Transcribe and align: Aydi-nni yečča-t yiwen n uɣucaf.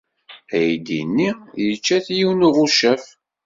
Aydi-nni 0.55 1.29
yečča-t 1.65 2.07
yiwen 2.17 2.39
n 2.43 2.47
uɣucaf. 2.47 3.03